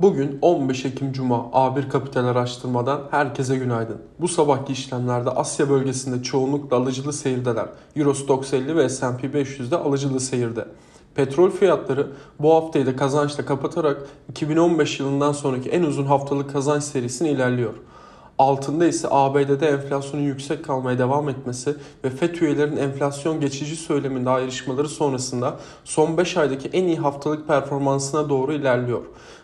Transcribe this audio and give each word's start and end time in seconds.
Bugün 0.00 0.38
15 0.42 0.84
Ekim 0.84 1.12
Cuma 1.12 1.36
A1 1.36 1.88
Kapital 1.88 2.24
Araştırma'dan 2.24 3.00
herkese 3.10 3.56
günaydın. 3.56 3.96
Bu 4.20 4.28
sabahki 4.28 4.72
işlemlerde 4.72 5.30
Asya 5.30 5.70
bölgesinde 5.70 6.22
çoğunlukla 6.22 6.76
alıcılı 6.76 7.12
seyirdeler. 7.12 7.66
Eurostox 7.96 8.52
50 8.52 8.76
ve 8.76 8.88
S&P 8.88 9.26
500'de 9.26 9.76
alıcılı 9.76 10.20
seyirde. 10.20 10.68
Petrol 11.14 11.50
fiyatları 11.50 12.06
bu 12.40 12.54
haftayı 12.54 12.86
da 12.86 12.96
kazançla 12.96 13.44
kapatarak 13.44 14.02
2015 14.30 15.00
yılından 15.00 15.32
sonraki 15.32 15.70
en 15.70 15.82
uzun 15.82 16.06
haftalık 16.06 16.52
kazanç 16.52 16.82
serisini 16.82 17.28
ilerliyor. 17.28 17.74
Altında 18.38 18.86
ise 18.86 19.08
ABD'de 19.10 19.68
enflasyonun 19.68 20.24
yüksek 20.24 20.64
kalmaya 20.64 20.98
devam 20.98 21.28
etmesi 21.28 21.76
ve 22.04 22.10
FED 22.10 22.34
üyelerinin 22.34 22.76
enflasyon 22.76 23.40
geçici 23.40 23.76
söyleminde 23.76 24.30
ayrışmaları 24.30 24.88
sonrasında 24.88 25.56
son 25.84 26.16
5 26.16 26.36
aydaki 26.36 26.68
en 26.68 26.84
iyi 26.84 26.96
haftalık 26.96 27.48
performansına 27.48 28.28
doğru 28.28 28.52
ilerliyor. 28.52 29.00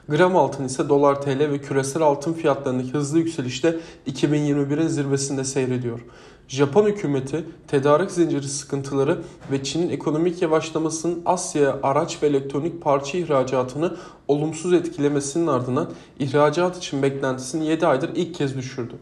Gram 0.09 0.37
altın 0.37 0.64
ise 0.64 0.89
dolar 0.89 1.23
TL 1.23 1.39
ve 1.39 1.59
küresel 1.59 2.03
altın 2.03 2.32
fiyatlarındaki 2.32 2.90
hızlı 2.90 3.18
yükselişte 3.18 3.77
2021'in 4.07 4.86
zirvesinde 4.86 5.44
seyrediyor. 5.44 6.00
Japon 6.49 6.86
hükümeti 6.86 7.44
tedarik 7.68 8.11
zinciri 8.11 8.49
sıkıntıları 8.49 9.22
ve 9.53 9.64
Çin'in 9.64 9.91
ekonomik 9.91 10.43
yavaşlamasının 10.43 11.22
Asya'ya 11.27 11.79
araç 11.82 12.22
ve 12.22 12.27
elektronik 12.27 12.82
parça 12.82 13.18
ihracatını 13.18 13.96
olumsuz 14.29 14.72
etkilemesinin 14.72 15.46
ardından 15.46 15.91
ihracat 16.19 16.79
için 16.79 17.03
beklentisini 17.03 17.66
7 17.66 17.86
aydır 17.86 18.11
ilk 18.14 18.35
kez 18.35 18.57
düşürdü. 18.57 18.94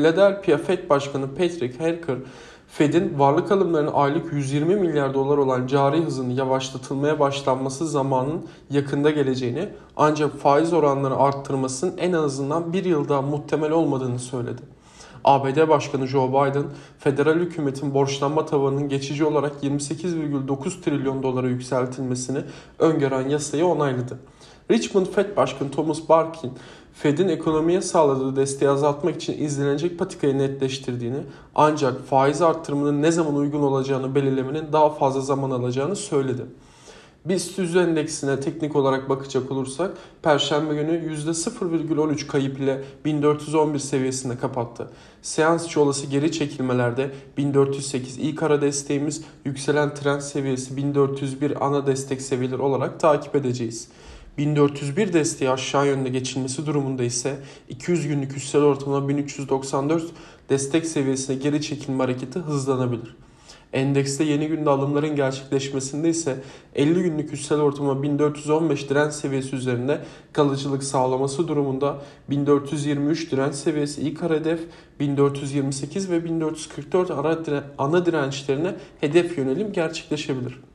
Philadelphia 0.00 0.58
Fed 0.58 0.88
Başkanı 0.90 1.28
Patrick 1.28 1.84
Harker, 1.84 2.16
Fed'in 2.68 3.18
varlık 3.18 3.52
alımlarının 3.52 3.92
aylık 3.92 4.32
120 4.32 4.74
milyar 4.74 5.14
dolar 5.14 5.38
olan 5.38 5.66
cari 5.66 6.04
hızının 6.04 6.30
yavaşlatılmaya 6.30 7.18
başlanması 7.18 7.88
zamanın 7.88 8.46
yakında 8.70 9.10
geleceğini 9.10 9.68
ancak 9.96 10.38
faiz 10.38 10.72
oranlarını 10.72 11.18
arttırmasının 11.18 11.96
en 11.98 12.12
azından 12.12 12.72
bir 12.72 12.84
yıl 12.84 13.08
daha 13.08 13.22
muhtemel 13.22 13.70
olmadığını 13.70 14.18
söyledi. 14.18 14.62
ABD 15.24 15.68
Başkanı 15.68 16.06
Joe 16.06 16.28
Biden, 16.28 16.64
federal 16.98 17.38
hükümetin 17.38 17.94
borçlanma 17.94 18.46
tavanının 18.46 18.88
geçici 18.88 19.24
olarak 19.24 19.52
28,9 19.62 20.80
trilyon 20.80 21.22
dolara 21.22 21.48
yükseltilmesini 21.48 22.38
öngören 22.78 23.28
yasayı 23.28 23.66
onayladı. 23.66 24.18
Richmond 24.70 25.06
Fed 25.06 25.36
Başkanı 25.36 25.70
Thomas 25.70 26.08
Barkin, 26.08 26.52
Fed'in 26.92 27.28
ekonomiye 27.28 27.80
sağladığı 27.80 28.36
desteği 28.36 28.68
azaltmak 28.68 29.16
için 29.16 29.44
izlenecek 29.44 29.98
patikayı 29.98 30.38
netleştirdiğini 30.38 31.18
ancak 31.54 32.06
faiz 32.06 32.42
arttırımının 32.42 33.02
ne 33.02 33.12
zaman 33.12 33.34
uygun 33.34 33.62
olacağını 33.62 34.14
belirlemenin 34.14 34.72
daha 34.72 34.90
fazla 34.90 35.20
zaman 35.20 35.50
alacağını 35.50 35.96
söyledi. 35.96 36.42
BIST 37.24 37.58
100 37.58 37.76
endeksine 37.76 38.40
teknik 38.40 38.76
olarak 38.76 39.08
bakacak 39.08 39.50
olursak 39.50 39.90
Perşembe 40.22 40.74
günü 40.74 41.14
%0,13 41.14 42.26
kayıp 42.26 42.60
ile 42.60 42.82
1411 43.04 43.78
seviyesinde 43.78 44.38
kapattı. 44.38 44.90
Seans 45.22 45.76
olası 45.76 46.06
geri 46.06 46.32
çekilmelerde 46.32 47.10
1408 47.36 48.18
ilk 48.18 48.42
ara 48.42 48.60
desteğimiz 48.60 49.24
yükselen 49.44 49.94
trend 49.94 50.20
seviyesi 50.20 50.76
1401 50.76 51.66
ana 51.66 51.86
destek 51.86 52.22
seviyeleri 52.22 52.62
olarak 52.62 53.00
takip 53.00 53.36
edeceğiz. 53.36 53.88
1401 54.40 55.12
desteği 55.12 55.50
aşağı 55.50 55.86
yönde 55.86 56.08
geçilmesi 56.08 56.66
durumunda 56.66 57.02
ise 57.02 57.36
200 57.68 58.08
günlük 58.08 58.36
üstel 58.36 58.62
ortalama 58.62 59.08
1394 59.08 60.04
destek 60.48 60.86
seviyesine 60.86 61.36
geri 61.36 61.62
çekilme 61.62 62.04
hareketi 62.04 62.38
hızlanabilir. 62.38 63.16
Endekste 63.72 64.24
yeni 64.24 64.48
günde 64.48 64.70
alımların 64.70 65.16
gerçekleşmesinde 65.16 66.08
ise 66.08 66.36
50 66.74 67.02
günlük 67.02 67.32
üstel 67.32 67.60
ortalama 67.60 68.02
1415 68.02 68.90
direnç 68.90 69.12
seviyesi 69.12 69.56
üzerinde 69.56 70.00
kalıcılık 70.32 70.82
sağlaması 70.82 71.48
durumunda 71.48 72.02
1423 72.30 73.32
direnç 73.32 73.54
seviyesi 73.54 74.00
ilk 74.00 74.22
ara 74.22 74.34
hedef 74.34 74.60
1428 75.00 76.10
ve 76.10 76.24
1444 76.24 77.10
ara 77.10 77.44
dire 77.44 77.62
ana 77.78 78.06
dirençlerine 78.06 78.74
hedef 79.00 79.38
yönelim 79.38 79.72
gerçekleşebilir. 79.72 80.69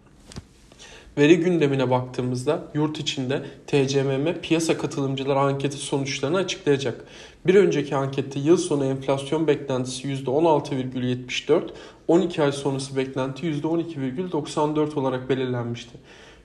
Veri 1.17 1.39
gündemine 1.39 1.89
baktığımızda 1.89 2.63
yurt 2.73 2.99
içinde 2.99 3.41
TCMM 3.67 4.41
piyasa 4.41 4.77
katılımcıları 4.77 5.39
anketi 5.39 5.77
sonuçlarını 5.77 6.37
açıklayacak. 6.37 7.05
Bir 7.47 7.55
önceki 7.55 7.95
ankette 7.95 8.39
yıl 8.39 8.57
sonu 8.57 8.85
enflasyon 8.85 9.47
beklentisi 9.47 10.07
%16,74, 10.07 11.61
12 12.07 12.43
ay 12.43 12.51
sonrası 12.51 12.97
beklenti 12.97 13.47
%12,94 13.47 14.99
olarak 14.99 15.29
belirlenmişti. 15.29 15.97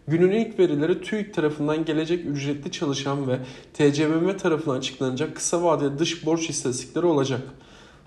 Günün 0.08 0.30
ilk 0.30 0.58
verileri 0.58 1.00
TÜİK 1.00 1.34
tarafından 1.34 1.84
gelecek 1.84 2.26
ücretli 2.26 2.70
çalışan 2.70 3.28
ve 3.28 3.38
TCMM 3.74 4.36
tarafından 4.36 4.76
açıklanacak 4.76 5.36
kısa 5.36 5.62
vadeli 5.62 5.98
dış 5.98 6.26
borç 6.26 6.50
istatistikleri 6.50 7.06
olacak. 7.06 7.42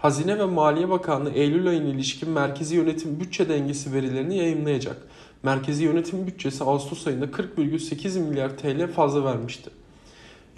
Hazine 0.04 0.40
ve 0.40 0.46
Maliye 0.46 0.90
Bakanlığı 0.90 1.30
Eylül 1.32 1.68
ayına 1.68 1.88
ilişkin 1.88 2.30
merkezi 2.30 2.76
yönetim 2.76 3.20
bütçe 3.20 3.50
dengesi 3.50 3.94
verilerini 3.94 4.38
yayınlayacak. 4.38 4.98
Merkezi 5.44 5.84
yönetim 5.84 6.28
bütçesi 6.28 6.64
Ağustos 6.64 7.08
ayında 7.08 7.26
40,8 7.26 8.20
milyar 8.20 8.58
TL 8.58 8.88
fazla 8.88 9.26
vermişti. 9.26 9.70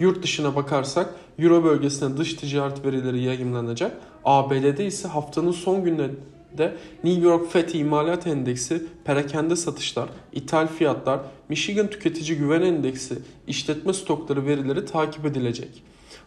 Yurt 0.00 0.22
dışına 0.22 0.56
bakarsak 0.56 1.14
Euro 1.38 1.64
bölgesinde 1.64 2.16
dış 2.16 2.34
ticaret 2.34 2.84
verileri 2.84 3.22
yayınlanacak. 3.22 3.96
ABD'de 4.24 4.86
ise 4.86 5.08
haftanın 5.08 5.52
son 5.52 5.84
günlerinde 5.84 6.76
New 7.04 7.22
York 7.22 7.52
FED 7.52 7.68
İmalat 7.68 8.26
Endeksi, 8.26 8.82
perakende 9.04 9.56
satışlar, 9.56 10.08
ithal 10.32 10.66
fiyatlar, 10.66 11.20
Michigan 11.48 11.86
Tüketici 11.86 12.38
Güven 12.38 12.62
Endeksi, 12.62 13.18
işletme 13.46 13.92
stokları 13.92 14.46
verileri 14.46 14.84
takip 14.86 15.26
edilecek. 15.26 15.82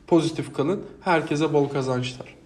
Pozitif 0.08 0.54
kalın, 0.54 0.82
herkese 1.02 1.54
bol 1.54 1.70
kazançlar. 1.70 2.39